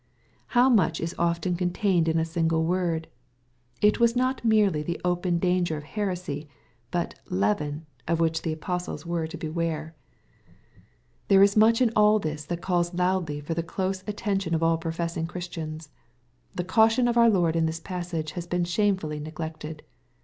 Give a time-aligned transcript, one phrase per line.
[0.57, 3.07] How much is often contained in a single word!
[3.83, 6.49] It was not merely the open danger of heresy,
[6.89, 9.93] but" leaven," of which the apostles were to beware.
[9.93, 10.55] MATTHEW, CHAP.
[10.55, 11.25] XVI.
[11.27, 14.63] 191 There is much in all this that calls loudly for the close attention of
[14.63, 15.89] all professing Christians.
[16.55, 19.83] The caution of our Lord in this passage has been shamefully neglected.